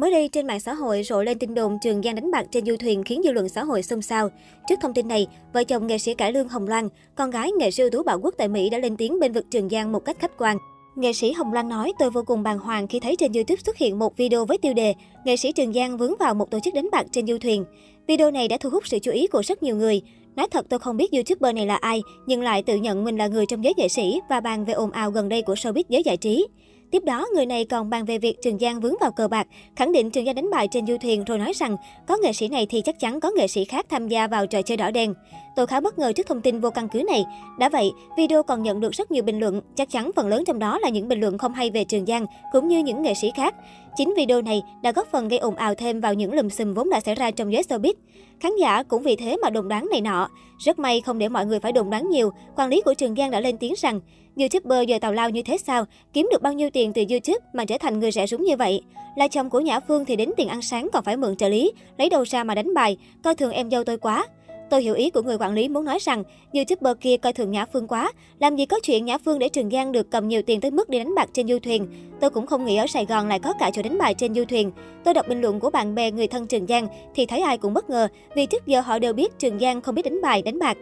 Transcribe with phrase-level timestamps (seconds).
[0.00, 2.66] Mới đây trên mạng xã hội rộ lên tin đồn Trường Giang đánh bạc trên
[2.66, 4.28] du thuyền khiến dư luận xã hội xôn xao.
[4.68, 7.70] Trước thông tin này, vợ chồng nghệ sĩ cải lương Hồng Loan, con gái nghệ
[7.70, 10.04] sĩ ưu tú Bảo Quốc tại Mỹ đã lên tiếng bên vực Trường Giang một
[10.04, 10.56] cách khách quan.
[10.96, 13.76] Nghệ sĩ Hồng Loan nói, tôi vô cùng bàng hoàng khi thấy trên YouTube xuất
[13.76, 14.94] hiện một video với tiêu đề
[15.24, 17.64] Nghệ sĩ Trường Giang vướng vào một tổ chức đánh bạc trên du thuyền.
[18.06, 20.02] Video này đã thu hút sự chú ý của rất nhiều người.
[20.36, 23.26] Nói thật tôi không biết YouTuber này là ai, nhưng lại tự nhận mình là
[23.26, 26.02] người trong giới nghệ sĩ và bàn về ồn ào gần đây của showbiz giới
[26.02, 26.46] giải trí.
[26.90, 29.46] Tiếp đó, người này còn bàn về việc Trường Giang vướng vào cờ bạc,
[29.76, 31.76] khẳng định Trường Giang đánh bài trên du thuyền rồi nói rằng
[32.08, 34.62] có nghệ sĩ này thì chắc chắn có nghệ sĩ khác tham gia vào trò
[34.62, 35.14] chơi đỏ đen.
[35.56, 37.24] Tôi khá bất ngờ trước thông tin vô căn cứ này.
[37.58, 40.58] Đã vậy, video còn nhận được rất nhiều bình luận, chắc chắn phần lớn trong
[40.58, 43.30] đó là những bình luận không hay về Trường Giang, cũng như những nghệ sĩ
[43.36, 43.54] khác.
[43.96, 46.90] Chính video này đã góp phần gây ồn ào thêm vào những lùm xùm vốn
[46.90, 47.94] đã xảy ra trong giới showbiz.
[48.40, 50.28] Khán giả cũng vì thế mà đồn đoán này nọ.
[50.58, 53.30] Rất may không để mọi người phải đồn đoán nhiều, quản lý của Trường Giang
[53.30, 54.00] đã lên tiếng rằng
[54.40, 57.64] YouTuber giờ tào lao như thế sao, kiếm được bao nhiêu tiền từ YouTube mà
[57.64, 58.82] trở thành người rẻ rúng như vậy.
[59.16, 61.72] Là chồng của Nhã Phương thì đến tiền ăn sáng còn phải mượn trợ lý,
[61.98, 64.26] lấy đâu ra mà đánh bài, coi thường em dâu tôi quá.
[64.70, 67.66] Tôi hiểu ý của người quản lý muốn nói rằng, YouTuber kia coi thường Nhã
[67.72, 68.12] Phương quá.
[68.38, 70.88] Làm gì có chuyện Nhã Phương để Trường Giang được cầm nhiều tiền tới mức
[70.88, 71.86] đi đánh bạc trên du thuyền.
[72.20, 74.44] Tôi cũng không nghĩ ở Sài Gòn lại có cả chỗ đánh bài trên du
[74.44, 74.72] thuyền.
[75.04, 77.74] Tôi đọc bình luận của bạn bè người thân Trường Giang thì thấy ai cũng
[77.74, 80.58] bất ngờ vì trước giờ họ đều biết Trường Giang không biết đánh bài, đánh
[80.58, 80.76] bạc.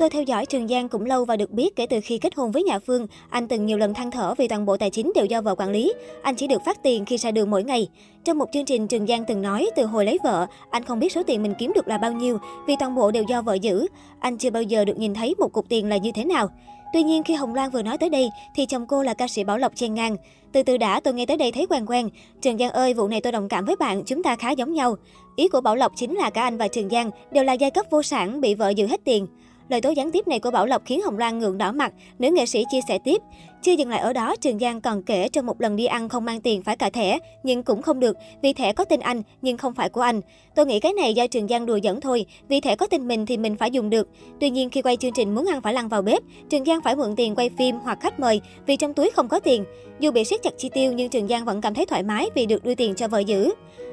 [0.00, 2.52] Tôi theo dõi Trường Giang cũng lâu và được biết kể từ khi kết hôn
[2.52, 5.24] với nhà Phương, anh từng nhiều lần than thở vì toàn bộ tài chính đều
[5.24, 5.92] do vợ quản lý.
[6.22, 7.88] Anh chỉ được phát tiền khi ra đường mỗi ngày.
[8.24, 11.12] Trong một chương trình, Trường Giang từng nói từ hồi lấy vợ, anh không biết
[11.12, 13.86] số tiền mình kiếm được là bao nhiêu vì toàn bộ đều do vợ giữ.
[14.20, 16.48] Anh chưa bao giờ được nhìn thấy một cục tiền là như thế nào.
[16.92, 19.44] Tuy nhiên khi Hồng Loan vừa nói tới đây thì chồng cô là ca sĩ
[19.44, 20.16] Bảo Lộc chen ngang.
[20.52, 22.08] Từ từ đã tôi nghe tới đây thấy quen quen.
[22.42, 24.96] Trường Giang ơi, vụ này tôi đồng cảm với bạn, chúng ta khá giống nhau.
[25.36, 27.86] Ý của Bảo Lộc chính là cả anh và Trường Giang đều là giai cấp
[27.90, 29.26] vô sản bị vợ giữ hết tiền.
[29.70, 32.30] Lời tố gián tiếp này của Bảo Lộc khiến Hồng Loan ngượng đỏ mặt, nữ
[32.30, 33.22] nghệ sĩ chia sẻ tiếp.
[33.62, 36.24] Chưa dừng lại ở đó, Trường Giang còn kể trong một lần đi ăn không
[36.24, 39.58] mang tiền phải cả thẻ, nhưng cũng không được, vì thẻ có tên anh, nhưng
[39.58, 40.20] không phải của anh.
[40.54, 43.26] Tôi nghĩ cái này do Trường Giang đùa dẫn thôi, vì thẻ có tên mình
[43.26, 44.08] thì mình phải dùng được.
[44.40, 46.96] Tuy nhiên khi quay chương trình muốn ăn phải lăn vào bếp, Trường Giang phải
[46.96, 49.64] mượn tiền quay phim hoặc khách mời vì trong túi không có tiền.
[50.00, 52.46] Dù bị siết chặt chi tiêu nhưng Trường Giang vẫn cảm thấy thoải mái vì
[52.46, 53.50] được đưa tiền cho vợ giữ.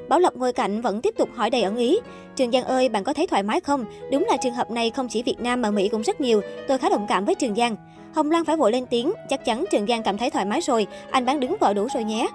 [0.08, 1.98] Bảo Lộc ngồi cạnh vẫn tiếp tục hỏi đầy ẩn ý.
[2.36, 3.84] Trường Giang ơi, bạn có thấy thoải mái không?
[4.12, 6.40] Đúng là trường hợp này không chỉ Việt Nam mà Mỹ cũng rất nhiều.
[6.68, 7.76] Tôi khá đồng cảm với Trường Giang.
[8.18, 10.86] Hồng Loan phải vội lên tiếng, chắc chắn Trường Giang cảm thấy thoải mái rồi,
[11.10, 12.28] anh bán đứng vợ đủ rồi nhé.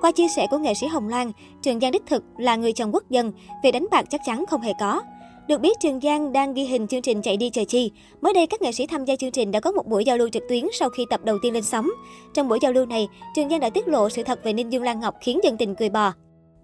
[0.00, 2.94] Qua chia sẻ của nghệ sĩ Hồng Loan, Trường Giang đích thực là người chồng
[2.94, 3.32] quốc dân,
[3.64, 5.02] về đánh bạc chắc chắn không hề có.
[5.48, 7.90] Được biết, Trường Giang đang ghi hình chương trình Chạy đi chờ chi.
[8.20, 10.28] Mới đây, các nghệ sĩ tham gia chương trình đã có một buổi giao lưu
[10.28, 11.90] trực tuyến sau khi tập đầu tiên lên sóng.
[12.34, 14.82] Trong buổi giao lưu này, Trường Giang đã tiết lộ sự thật về Ninh Dương
[14.82, 16.12] Lan Ngọc khiến dân tình cười bò.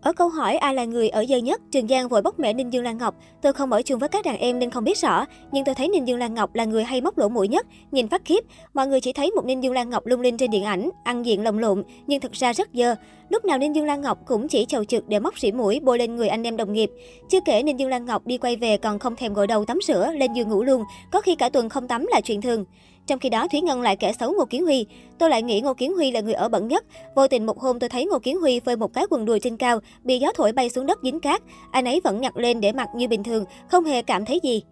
[0.02, 2.72] Ở câu hỏi ai là người ở dơ nhất, Trường Giang vội bóc mẹ Ninh
[2.72, 3.14] Dương Lan Ngọc.
[3.42, 5.88] Tôi không ở chung với các đàn em nên không biết rõ, nhưng tôi thấy
[5.88, 8.44] Ninh Dương Lan Ngọc là người hay móc lỗ mũi nhất, nhìn phát khiếp.
[8.74, 11.26] Mọi người chỉ thấy một Ninh Dương Lan Ngọc lung linh trên điện ảnh, ăn
[11.26, 12.94] diện lồng lộn, nhưng thực ra rất dơ.
[13.28, 15.98] Lúc nào Ninh Dương Lan Ngọc cũng chỉ chầu trực để móc sỉ mũi bôi
[15.98, 16.90] lên người anh em đồng nghiệp.
[17.30, 19.80] Chưa kể Ninh Dương Lan Ngọc đi quay về còn không thèm gội đầu tắm
[19.80, 22.64] sữa, lên giường ngủ luôn, có khi cả tuần không tắm là chuyện thường.
[23.10, 24.86] Trong khi đó, Thúy Ngân lại kẻ xấu Ngô Kiến Huy.
[25.18, 26.84] Tôi lại nghĩ Ngô Kiến Huy là người ở bẩn nhất.
[27.14, 29.56] Vô tình một hôm tôi thấy Ngô Kiến Huy phơi một cái quần đùi trên
[29.56, 31.42] cao, bị gió thổi bay xuống đất dính cát.
[31.70, 34.62] Anh ấy vẫn nhặt lên để mặc như bình thường, không hề cảm thấy gì.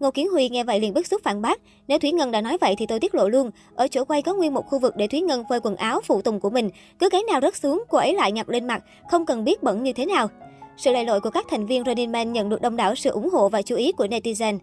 [0.00, 1.60] Ngô Kiến Huy nghe vậy liền bức xúc phản bác.
[1.88, 3.50] Nếu Thúy Ngân đã nói vậy thì tôi tiết lộ luôn.
[3.74, 6.22] Ở chỗ quay có nguyên một khu vực để Thúy Ngân phơi quần áo phụ
[6.22, 6.70] tùng của mình.
[6.98, 9.82] Cứ cái nào rớt xuống, cô ấy lại nhặt lên mặt, không cần biết bẩn
[9.82, 10.28] như thế nào.
[10.76, 13.30] Sự lầy lội của các thành viên Running Man nhận được đông đảo sự ủng
[13.30, 14.58] hộ và chú ý của netizen.